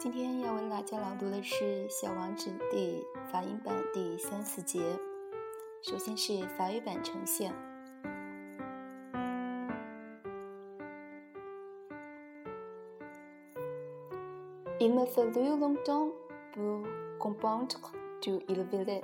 [0.00, 4.80] 今天要为大家朗读的是《小王子》第法音版第三四节。
[5.82, 7.52] 首先是法语版呈现。
[14.78, 16.12] Il me fallut longtemps
[16.54, 16.86] pour
[17.18, 17.90] comprendre
[18.22, 19.02] d'où il venait.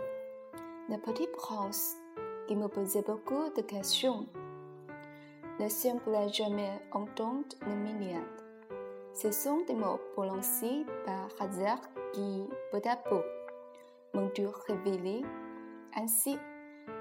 [0.88, 1.96] Le petit prince,
[2.46, 4.29] qui me posait beaucoup de questions,
[5.59, 8.23] ne semblait jamais entendre le mien.
[9.14, 11.78] Ce sont des mots prononcés par hasard
[12.12, 12.42] qui,
[12.73, 13.23] peu à peu,
[14.12, 15.23] m'ont dû révéler.
[15.96, 16.37] Ainsi,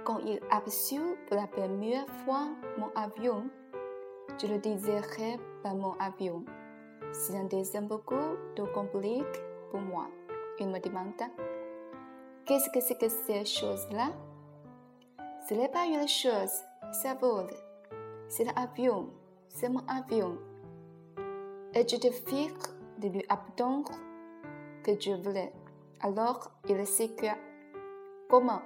[0.06, 3.50] quand il aperçut pour la première fois mon avion,
[4.40, 6.46] je le désirais par mon avion.
[7.12, 9.24] C'est un dessin beaucoup trop compliqué
[9.72, 10.08] pour moi.
[10.60, 11.26] Il me demanda
[12.46, 14.12] Qu'est-ce que c'est que ces choses-là?
[15.50, 17.50] Ce n'est pas une chose, ça vole.
[18.30, 19.10] C'est l'avion,
[19.48, 20.38] c'est mon avion.
[21.76, 22.54] Et je te fis
[23.00, 23.92] de lui apprendre
[24.84, 25.52] que je voulais.
[26.02, 27.36] Alors il s'écria
[28.30, 28.62] Comment?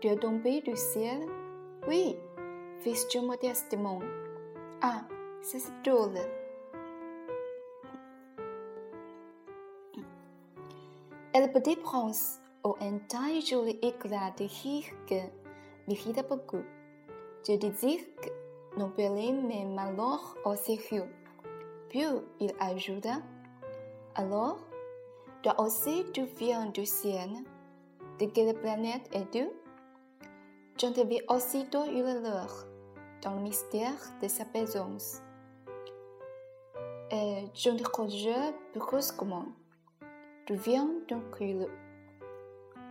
[0.00, 1.20] Tu es tombé du ciel?
[1.86, 2.16] Oui,
[2.80, 4.00] fils-je modestement.
[4.82, 5.02] Ah,
[5.42, 6.18] c'est drôle.
[11.32, 15.20] Et le petit prince, au un taille joli éclat de rire que
[15.86, 16.64] m'irrita beaucoup.
[17.46, 21.06] Je disais que non prenait mes malheurs au sérieux.
[21.90, 22.04] Puis
[22.38, 23.20] il ajouta
[24.14, 24.58] Alors,
[25.42, 27.28] toi aussi tu viens du ciel.
[28.20, 29.48] De quelle planète es-tu
[30.78, 32.66] J'entendis aussitôt une l'heure
[33.22, 35.20] dans le mystère de sa présence.
[37.10, 39.46] Et j'interrogeai brusquement
[40.46, 41.66] Tu viens d'une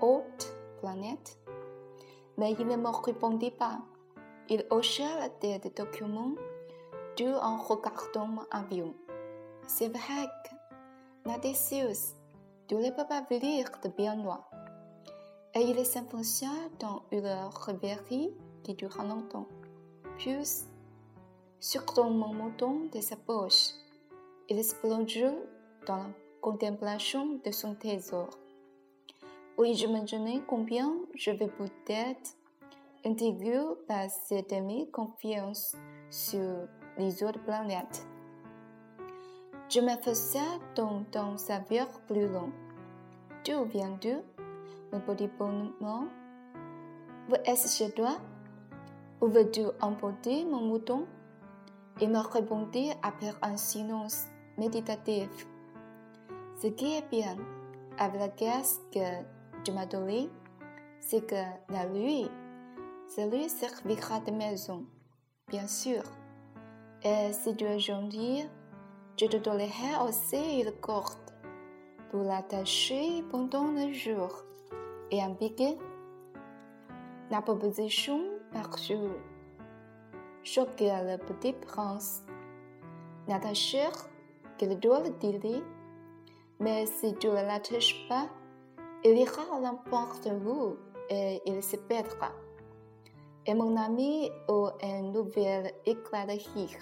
[0.01, 1.39] haute planète
[2.37, 3.79] Mais il ne me répondit pas.
[4.49, 6.33] Il hocha la tête document
[7.27, 8.93] en regardant mon avion.
[9.67, 12.15] C'est vrai que Nadesius
[12.71, 14.43] ne peut pas venir de bien loin.
[15.55, 16.47] Et il s'enfonça
[16.79, 18.31] dans une rêverie
[18.63, 19.47] qui dura longtemps.
[20.17, 20.35] Puis,
[21.59, 23.71] sortant mon mouton de sa poche,
[24.47, 24.75] il se
[25.85, 26.09] dans la
[26.41, 28.29] contemplation de son trésor.
[29.57, 32.35] Oui, je me demandais combien je vais peut-être
[33.05, 35.75] intégrer par cette demi-confiance
[36.09, 36.67] sur
[36.99, 38.05] les autres planètes.
[39.69, 40.39] Je me faisais
[40.75, 42.51] donc dans sa vie plus long.
[43.45, 44.15] D'où viens-tu,
[44.91, 46.09] mon petit bonhomme?
[47.29, 48.17] Où est-ce chez toi
[49.21, 51.05] Où veux-tu emporter mon mouton?
[52.01, 54.25] Il me répondit après un silence
[54.57, 55.29] méditatif.
[56.61, 57.37] Ce qui est bien
[57.97, 59.23] avec la caisse que
[59.63, 60.29] tu m'as donnée,
[60.99, 61.35] c'est que
[61.69, 62.29] la lui
[63.07, 64.85] servira de maison,
[65.47, 66.03] bien sûr.
[67.03, 68.43] Et si tu es gentil,
[69.17, 71.17] je te donnerai aussi une corde
[72.11, 74.43] pour l'attacher pendant le jour
[75.09, 75.77] et un piquet.
[77.31, 78.21] La proposition
[78.51, 78.91] parce
[80.43, 82.23] choqua le petit prince.
[83.29, 83.87] L'attacher
[84.57, 85.61] qu'il doit le dire,
[86.59, 88.27] mais si tu ne l'attaches pas,
[89.05, 90.75] il ira n'importe où
[91.09, 92.31] et il se perdra.
[93.45, 96.79] Et mon ami a un nouvel éclat de rire.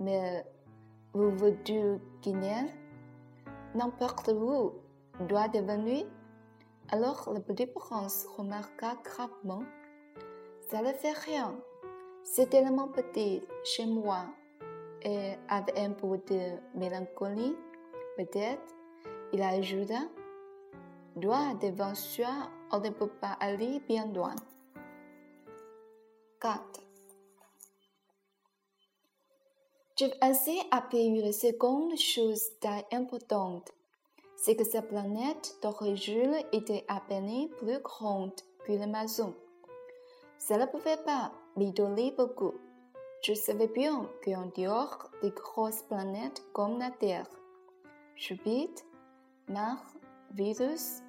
[0.00, 0.44] Mais
[1.12, 2.66] vous voulez Guinée
[3.74, 4.72] N'importe où
[5.28, 6.06] doit devenir
[6.90, 9.62] Alors le petit prince remarqua gravement
[10.68, 11.54] Ça ne fait rien.
[12.24, 14.26] C'est tellement petit chez moi.
[15.02, 17.54] Et avec un peu de mélancolie,
[18.16, 18.74] peut-être,
[19.32, 20.00] il ajouta
[21.16, 24.34] Doit devant soi, on ne peut pas aller bien loin.
[26.40, 26.84] 4.
[29.96, 32.42] J'ai ainsi appris une seconde chose
[32.92, 33.70] importante,
[34.36, 38.32] c'est que sa planète d'origine était à peine plus grande
[38.66, 39.34] que la maison.
[40.38, 42.54] Ça ne pouvait pas m'étonner beaucoup.
[43.22, 47.28] Je savais bien qu'en dehors des grosses planètes comme la Terre,
[48.16, 48.84] Jupiter,
[49.48, 49.94] Mars,
[50.32, 51.02] Vénus,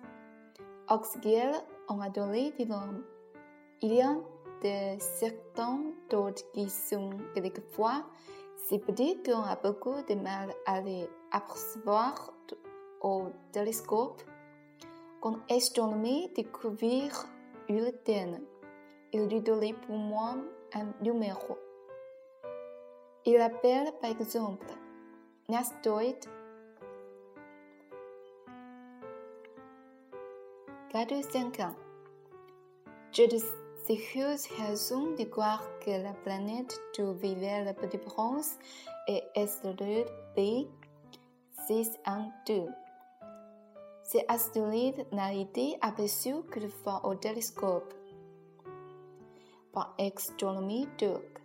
[0.89, 1.55] Oxygène
[1.89, 3.03] ont adoré de l'homme.
[3.81, 4.15] Il y a
[4.65, 5.79] de certains
[6.09, 8.03] d'autres qui sont quelquefois
[8.67, 12.33] si petits qu'on a beaucoup de mal à les apercevoir
[13.01, 14.23] au télescope.
[15.21, 17.11] Quand l'astronomie découvrit
[17.69, 18.39] une terre,
[19.13, 20.35] il lui donnait pour moi
[20.73, 21.57] un numéro.
[23.25, 24.65] Il appelle par exemple
[25.47, 26.25] l'astéroïde
[30.91, 31.75] 4 ans.
[33.11, 38.57] Je sérieuse raison de croire que la planète d'où vivait le petit prince
[39.07, 40.65] est astéroïde B
[41.67, 42.67] 612.
[44.03, 47.93] Ces astéroïdes n'a été aperçu que de fois au télescope
[49.71, 51.41] par astronomie turque.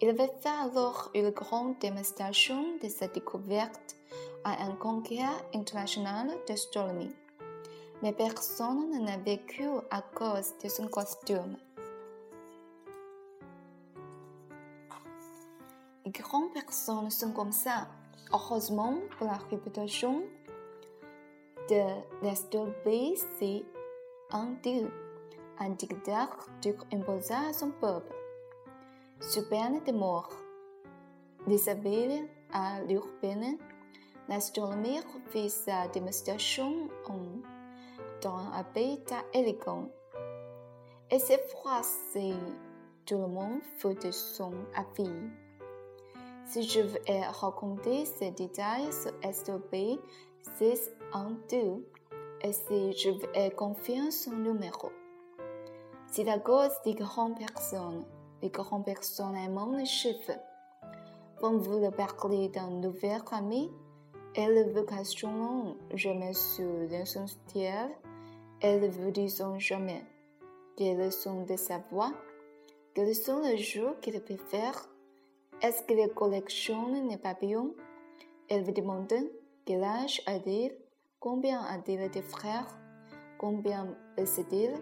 [0.00, 3.94] Il fait alors une grande démonstration de sa découverte
[4.42, 5.22] à un congrès
[5.54, 7.14] international d'astronomie.
[8.02, 11.56] Mais personne n'a vécu à cause de son costume.
[16.04, 17.86] Les grandes personnes sont comme ça.
[18.32, 20.24] Heureusement pour la réputation
[21.70, 22.72] de l'Astorbe,
[23.38, 23.64] c'est
[24.32, 24.90] un dieu,
[25.60, 28.12] un dictateur qui imposa à son peuple,
[29.20, 30.30] sous peine de mort.
[31.46, 31.68] Des
[32.52, 33.58] à l'urbaine,
[34.28, 35.00] l'astronomie
[35.30, 37.51] fit sa démonstration en,
[38.22, 39.88] dans habitat élégant.
[41.10, 42.34] Et cette fois-ci,
[43.04, 45.10] tout le monde fut de son avis.
[46.46, 47.00] Si je veux
[47.40, 49.74] raconter ces détails sur SOP
[50.58, 51.86] 6 en 2
[52.42, 54.90] et si je veux confier son numéro.
[56.06, 58.04] C'est à cause des grandes personnes.
[58.42, 60.38] Les grandes personnes aiment les chiffres.
[61.40, 63.70] Quand vous le parlez d'un nouvel ami,
[64.34, 66.32] elles vous questionneront jamais
[68.62, 68.82] sur l'essentiel.
[68.84, 70.04] Elles vous diront jamais
[70.76, 72.12] quelles sont de sa voix,
[72.94, 74.88] quels sont les jours qu'il préfère
[75.62, 77.72] est-ce qu'il collectionne les papillons
[78.48, 79.14] Elle vous demande
[79.64, 80.72] quel âge a-t-il,
[81.20, 82.66] combien a-t-il de frères,
[83.38, 83.86] combien
[84.16, 84.72] pèse-t-il,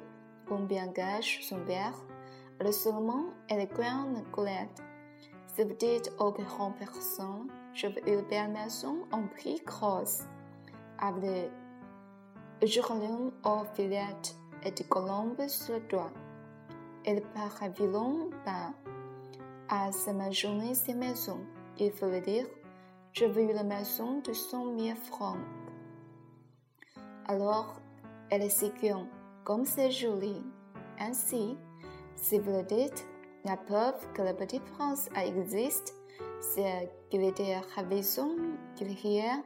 [0.48, 1.92] combien gage son père?
[2.60, 4.82] Le seulement est le Colette.
[5.54, 10.22] Si vous dites aux grandes personnes, je veux une maison en prix grosse,
[10.98, 11.50] avec
[12.62, 16.10] geraniums aux fillettes et des colombes sur le toit.
[17.04, 18.72] Elle part à violon bas
[19.68, 21.40] à sa journée ses maisons.
[21.78, 22.46] Il faut le dire,
[23.12, 25.38] je veux la maison de cent mille francs.
[27.26, 27.80] Alors,
[28.30, 29.06] elle est sécure,
[29.44, 30.42] comme c'est joli.
[30.98, 31.56] Ainsi,
[32.16, 33.06] si vous le dites,
[33.44, 35.94] la preuve que la petite France existe,
[36.40, 38.36] c'est qu'il était raison,
[38.74, 39.42] qu'il riait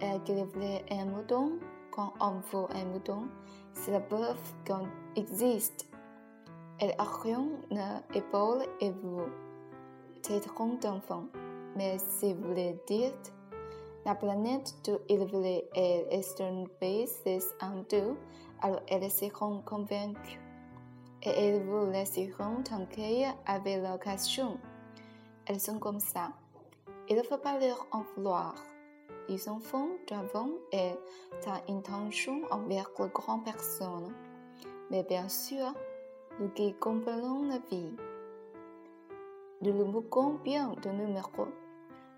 [0.00, 1.58] et qu'il voulait un mouton
[1.90, 3.28] quand on veut un mouton.
[3.72, 5.86] C'est la preuve qu'on existe.
[6.78, 7.46] Elle a rien
[8.14, 9.22] l'épaule et vous
[10.38, 11.24] tronc d'enfant.
[11.76, 13.32] Mais si vous le dites,
[14.04, 16.06] la planète de voulait est
[16.80, 18.16] Base en deux,
[18.62, 20.40] alors elles seront convaincues.
[21.22, 24.58] Et elles vous laisseront tranquille avec leur question.
[25.46, 26.30] Elles sont comme ça.
[27.08, 28.54] Il ne faut pas leur en vouloir.
[29.28, 31.00] Les enfants doivent être
[31.68, 34.14] intention envers les grandes personnes.
[34.90, 35.72] Mais bien sûr,
[36.38, 37.94] nous qui comprenons la vie
[39.60, 41.48] de le bouquin bien de numéro.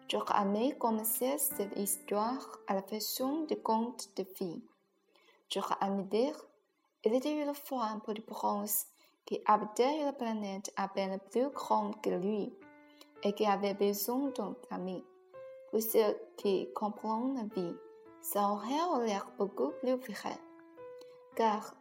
[0.08, 4.62] J'aurais aimé commencer cette histoire à la façon de conte de vie.
[5.48, 6.36] J'aurais aimé dire,
[7.04, 8.86] il était une fois un petit prince
[9.24, 12.52] qui habitait la planète à peine plus grande que lui
[13.22, 15.04] et qui avait besoin d'un ami.
[15.72, 17.74] Pour ceux qui comprennent la vie,
[18.20, 20.38] ça aurait l'air beaucoup plus vrai.
[21.34, 21.74] Car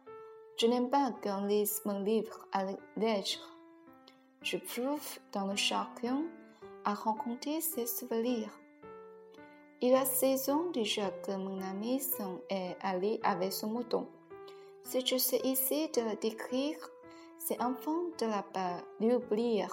[0.56, 2.64] je n'aime pas qu'on lise mon livre à
[2.96, 3.38] l'âge
[4.42, 6.24] je prouve dans le chacun
[6.84, 8.50] à rencontrer ses souvenirs.
[9.80, 12.00] Il a saison déjà que mon ami
[12.50, 14.08] est allé avec son mouton.
[14.82, 16.76] Si je sais ici de le décrire,
[17.38, 19.66] c'est enfant de la pas l'oublier.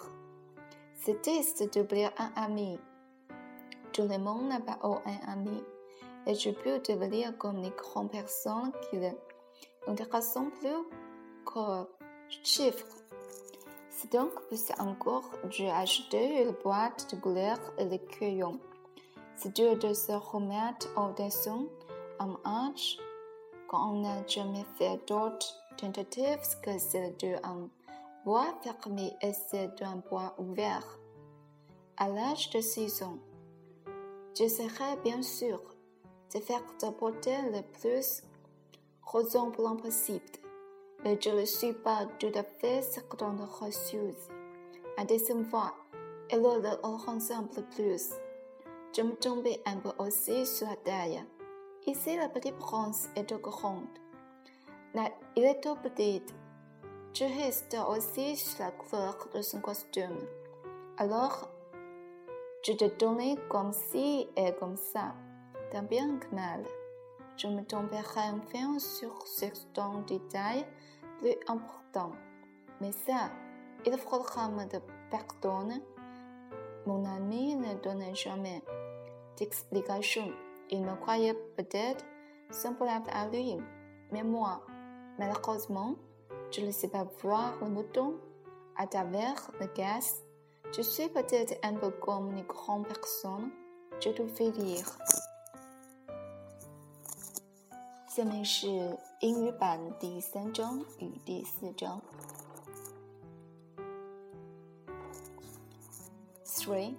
[0.93, 2.77] C'est triste d'oublier un ami.
[3.99, 5.61] Tout le monde n'a pas un ami,
[6.25, 8.97] et je peux devenir comme les grandes personnes qui
[9.85, 10.85] n'intéressent plus
[11.45, 11.85] que
[12.29, 12.87] chiffres.
[13.89, 18.57] C'est donc c'est encore j'ai acheté une boîte de couleurs et les crayons.
[19.35, 21.65] C'est dur de se remettre au dessin
[22.19, 22.99] en âge
[23.67, 27.69] quand on n'a jamais fait d'autres tentatives que celle d'un
[28.23, 30.87] bois fermé et celle d'un bois ouvert.
[31.97, 33.17] À l'âge de 6 ans,
[34.39, 35.62] j'essaierai bien sûr
[36.34, 38.24] de faire apporter le plus
[39.03, 40.39] ressemblant possible
[41.03, 44.15] mais je ne suis pas tout à fait certaine reçue.
[44.98, 45.05] À
[45.46, 45.74] fois,
[46.29, 48.10] elle le ressemble plus.
[48.96, 51.24] Je me tombais un peu aussi sur la taille.
[51.86, 53.88] Ici, la petite prince est grande.
[54.93, 56.22] Là, il est trop petit.
[57.13, 60.17] Je reste aussi sur la couleur de son costume.
[60.98, 61.50] Alors,
[62.65, 65.15] je te donnais comme ci et comme ça,
[65.71, 66.63] tant bien que mal.
[67.37, 68.01] Je me tomberai
[68.33, 70.65] enfin sur certains détails
[71.19, 72.11] plus important.
[72.81, 73.29] Mais ça,
[73.85, 74.65] il faudra me
[75.09, 75.81] pardonner.
[76.85, 78.61] Mon ami ne donnait jamais
[79.37, 80.31] d'explication.
[80.69, 82.03] Il me croyait peut-être
[82.51, 83.57] semblable à lui.
[84.11, 84.61] Mais moi,
[85.17, 85.95] malheureusement,
[86.51, 88.15] je ne sais pas voir le mouton
[88.75, 90.23] à travers le gaz.
[90.76, 93.50] Je suis peut-être un peu comme une grande personne.
[94.00, 94.84] Je te fais rire.
[98.08, 98.68] 下面是
[99.20, 102.00] 英语版第三章与第四章。
[106.44, 106.94] Three.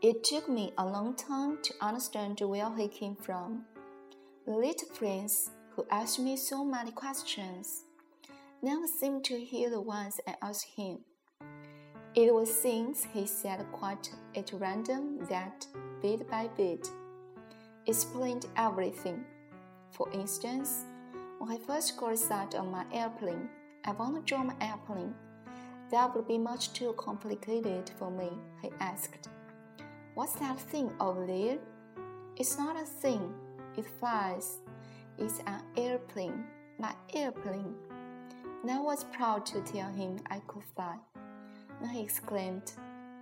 [0.00, 3.66] It took me a long time to understand where he came from.
[4.46, 7.84] The little prince, who asked me so many questions,
[8.62, 11.04] never seemed to hear the ones I asked him.
[12.15, 15.65] It was things he said quite at random that,
[15.99, 16.87] bit by bit,
[17.87, 19.25] explained everything.
[19.89, 20.83] For instance,
[21.39, 23.49] when I first got started on my airplane,
[23.83, 25.15] I want to draw my airplane.
[25.89, 28.29] That would be much too complicated for me,
[28.61, 29.29] he asked.
[30.13, 31.57] What's that thing over there?
[32.37, 33.33] It's not a thing,
[33.75, 34.59] it flies.
[35.17, 36.43] It's an airplane,
[36.77, 37.73] my airplane.
[38.61, 40.97] And I was proud to tell him I could fly.
[41.83, 42.71] Then he exclaimed,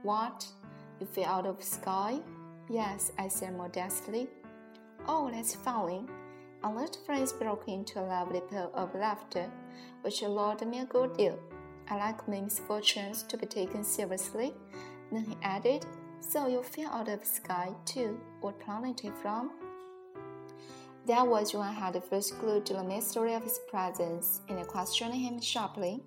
[0.04, 0.48] What?
[1.00, 2.20] You fell out of the sky?
[2.70, 4.28] Yes, I said modestly.
[5.08, 6.06] Oh, that's funny.
[6.64, 9.50] Our little friends broke into a lovely peal of laughter,
[10.04, 11.40] which allowed me a good deal.
[11.90, 14.54] I like my misfortunes to be taken seriously.
[15.12, 15.84] Then he added,
[16.20, 18.20] So you fell out of the sky too.
[18.42, 19.52] What planet are you from?
[21.08, 24.60] That was when I had the first clue to the mystery of his presence, and
[24.60, 26.04] I questioned him sharply.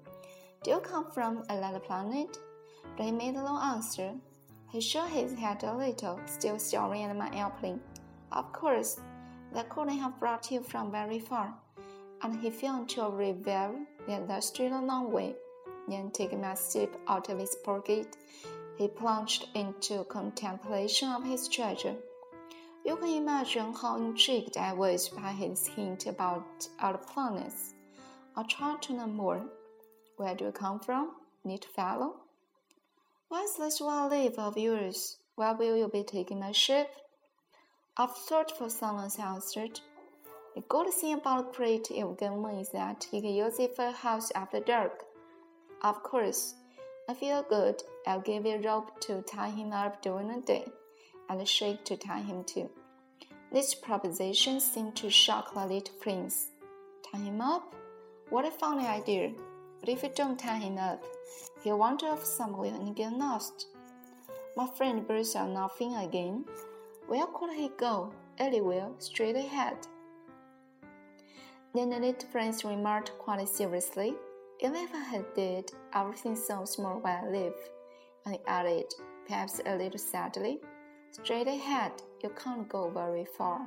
[0.62, 2.38] Do you come from another planet?
[2.96, 4.12] But he made no answer.
[4.70, 7.80] He shook his head a little, still staring at my airplane.
[8.32, 9.00] Of course,
[9.52, 11.54] that couldn't have brought you from very far.
[12.22, 15.34] And he fell into a reverie that lasted a long way.
[15.88, 18.16] Then, taking my sip out of his pocket,
[18.76, 21.94] he plunged into contemplation of his treasure.
[22.84, 27.74] You can imagine how intrigued I was by his hint about other planets.
[28.36, 29.42] I tried to know more.
[30.16, 31.12] Where do you come from,
[31.44, 32.23] neat fellow?
[33.34, 35.16] What's this one leave of yours?
[35.34, 36.88] Where will you be taking my ship?
[37.98, 39.80] After thoughtful silence, answered.
[40.54, 44.30] The good thing about Great Evgeny is that you can use it for a house
[44.36, 45.02] after dark.
[45.82, 46.54] Of course,
[47.08, 47.82] I feel good.
[48.06, 50.66] I'll give you a rope to tie him up during the day,
[51.28, 52.70] and a shake to tie him to.
[53.50, 56.50] This proposition seemed to shock the little prince.
[57.10, 57.74] Tie him up?
[58.30, 59.32] What a funny idea!
[59.83, 61.03] But if you don't tie him up,
[61.63, 63.67] he'll wander off somewhere and get lost.
[64.55, 66.45] My friend burst out laughing again.
[67.07, 68.11] Where could he go?
[68.37, 69.77] Anywhere, straight ahead.
[71.73, 74.15] Then the little prince remarked quite seriously,
[74.61, 77.55] Even if I did, everything sounds more where I live.
[78.25, 78.93] And he added,
[79.25, 80.59] perhaps a little sadly,
[81.11, 83.61] Straight ahead, you can't go very far.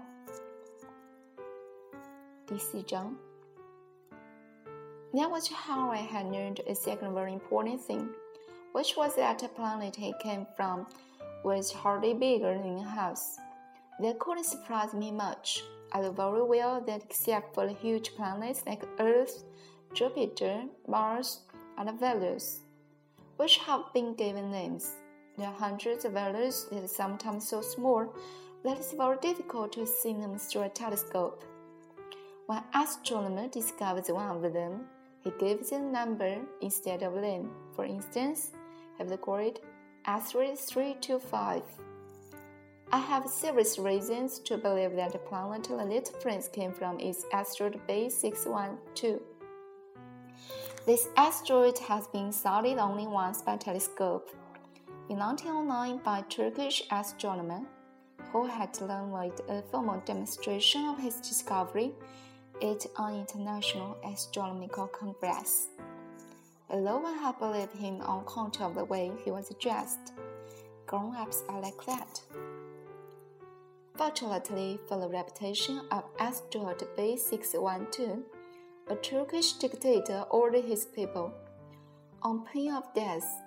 [2.47, 3.17] 第四章
[5.18, 8.08] That was how I had learned a second very important thing,
[8.74, 10.86] which was that the planet he came from
[11.44, 13.40] was hardly bigger than a house.
[14.00, 15.64] That couldn't surprise me much.
[15.92, 19.44] I knew very well that except for the huge planets like Earth,
[19.96, 21.40] Jupiter, Mars,
[21.80, 22.60] and the Venus,
[23.38, 24.98] which have been given names,
[25.36, 28.14] there are hundreds of others that are sometimes so small
[28.64, 31.44] that it's very difficult to see them through a telescope.
[32.46, 34.86] When an astronomer discovers one of them,
[35.28, 37.50] he gives it a number instead of name.
[37.76, 38.52] For instance,
[38.98, 39.60] have the called
[40.06, 41.64] asteroid 325.
[42.94, 47.78] I have serious reasons to believe that the planet little prince came from is asteroid
[47.90, 49.20] B612.
[50.86, 54.30] This asteroid has been studied only once by telescope,
[55.10, 57.64] in 1909 by Turkish astronomer,
[58.32, 61.92] who had learned with a formal demonstration of his discovery
[62.62, 65.68] at an international astronomical congress.
[66.70, 70.14] No one had believed him on account of the way he was dressed.
[70.86, 72.22] Grown-ups are like that.
[73.96, 78.24] Fortunately for the reputation of asteroid B612,
[78.90, 81.34] a Turkish dictator ordered his people,
[82.22, 83.42] on pain of death,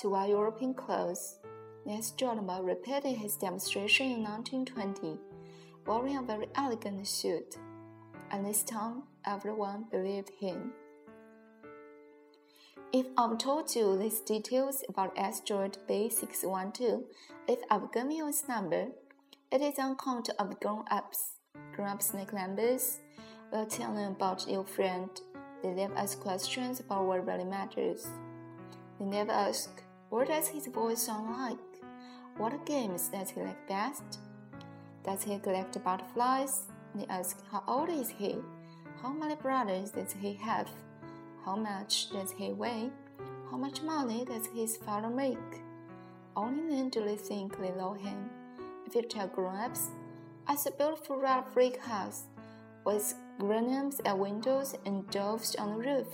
[0.00, 1.38] to wear European clothes.
[1.86, 5.18] The astronomer repeated his demonstration in 1920,
[5.86, 7.56] wearing a very elegant suit,
[8.30, 10.72] and this time everyone believed him.
[12.92, 17.04] If I've told you these details about asteroid B612,
[17.46, 18.88] if I've given you its number,
[19.52, 21.38] it is on account of grown-ups.
[21.74, 22.98] Grown-ups make numbers.
[23.52, 25.08] We'll tell them about your friend.
[25.62, 28.08] They never ask questions about what really matters.
[28.98, 31.58] They never ask, what does his voice sound like?
[32.38, 34.18] What games does he like best?
[35.04, 36.69] Does he collect butterflies?
[36.94, 38.36] They ask, How old is he?
[39.02, 40.68] How many brothers does he have?
[41.44, 42.90] How much does he weigh?
[43.50, 45.38] How much money does his father make?
[46.36, 48.30] Only then do they think they know him.
[48.86, 49.88] If you tell grown-ups,
[50.48, 52.24] it's a beautiful red brick house
[52.84, 56.08] with geraniums at windows and doves on the roof.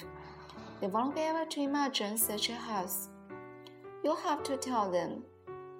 [0.80, 3.08] They won't be able to imagine such a house.
[4.04, 5.24] You'll have to tell them,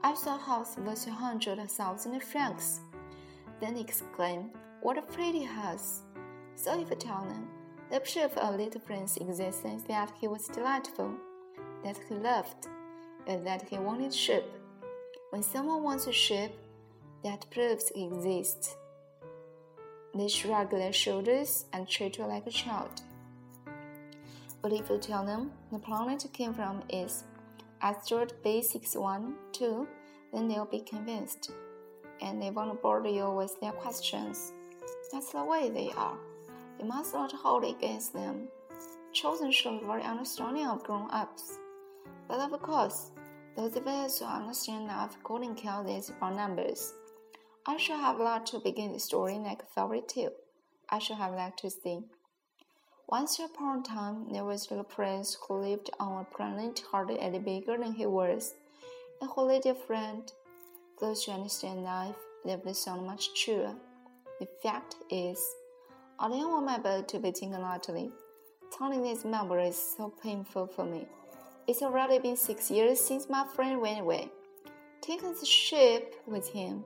[0.03, 2.81] I saw a house worth a hundred thousand francs.
[3.61, 4.51] Then exclaim,
[4.87, 6.03] What a pretty house!
[6.55, 7.49] So if you tell them,
[7.91, 11.13] the proof of a little prince's existence that he was delightful,
[11.83, 12.69] that he loved,
[13.27, 14.45] and that he wanted ship.
[15.31, 16.53] When someone wants a ship,
[17.25, 18.77] that proves exists.
[20.15, 23.03] They shrug their shoulders and treat you like a child.
[24.63, 27.25] But if you tell them the planet came from is
[27.83, 29.89] asteroid B612,
[30.33, 31.51] then they'll be convinced.
[32.23, 34.53] And they won't bother you with their questions.
[35.13, 36.17] That's the way they are.
[36.79, 38.49] You must not hold against them.
[39.13, 41.59] Children show very understanding of grown ups.
[42.29, 43.11] But of course,
[43.57, 46.93] those of us who understand enough couldn't count these by numbers.
[47.67, 50.33] I should have liked to begin the story like a fairy tale.
[50.91, 52.01] I should have liked to say,
[53.09, 57.19] Once upon a time, there was a little prince who lived on a planet hardly
[57.19, 58.55] any bigger than he was,
[59.21, 60.31] and who led a friend.
[61.01, 63.75] Those understand life live the sound much truer.
[64.41, 65.39] The fact is,
[66.19, 68.11] I didn't want my boat to be taken lightly.
[68.77, 71.07] Telling this memory is so painful for me.
[71.67, 74.31] It's already been six years since my friend went away.
[75.01, 76.85] Taking the ship with him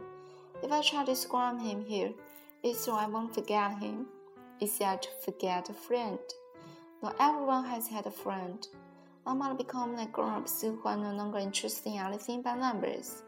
[0.62, 2.12] if I try to describe him here,
[2.62, 4.07] it's so I won't forget him.
[4.61, 6.19] It's sad to forget a friend.
[7.02, 8.67] Not everyone has had a friend.
[9.26, 13.23] I might become like grown-ups who are no longer interested in anything but numbers.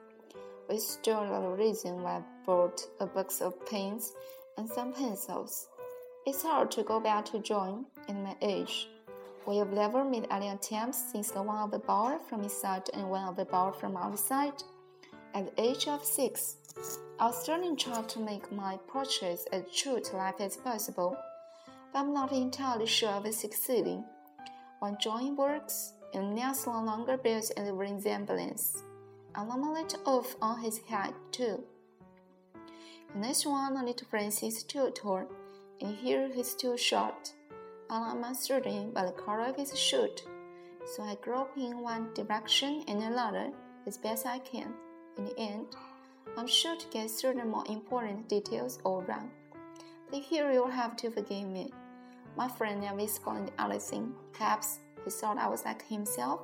[0.68, 4.12] It's still a reason why bought a box of pens
[4.56, 5.68] and some pencils.
[6.26, 8.88] It's hard to go back to drawing in my age.
[9.46, 13.10] We have never made any attempts since the one of the bar from inside and
[13.10, 14.62] one of the bar from outside.
[15.34, 16.56] At the age of six,
[17.18, 21.16] I was starting trying to make my portraits as true to life as possible,
[21.92, 24.04] but I'm not entirely sure of succeeding.
[24.80, 28.82] When drawing works, Ignaz no longer bears any resemblance.
[29.34, 31.64] A little off on his head, too.
[33.14, 35.26] In next one, a little Francis is too tall,
[35.82, 37.34] and here he's too short.
[37.90, 40.22] And I'm uncertain by the color of his shirt,
[40.86, 43.50] so I grope in one direction and another
[43.86, 44.72] as best I can.
[45.18, 45.66] In the end,
[46.38, 49.30] I'm sure to get certain more important details all wrong.
[50.10, 51.70] But here you'll have to forgive me.
[52.34, 54.14] My friend never explained anything.
[54.32, 56.40] Perhaps he thought I was like himself,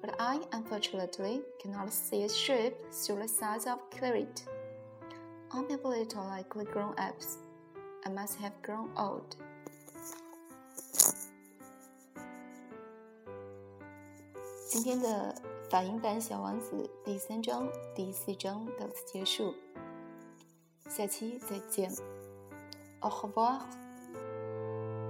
[0.00, 4.46] but I unfortunately cannot see a shape through the size of claret.
[5.50, 7.38] I'm a little likely grown ups.
[8.04, 9.36] I must have grown old.
[14.68, 15.34] 今天的
[15.70, 19.54] 法音版《小王子》第三章、第四章到此结束，
[20.88, 21.90] 下期再见
[23.00, 23.87] ，Au revoir。